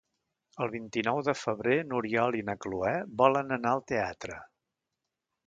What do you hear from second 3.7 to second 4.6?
al teatre.